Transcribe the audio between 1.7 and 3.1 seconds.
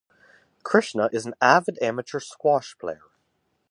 amateur squash player.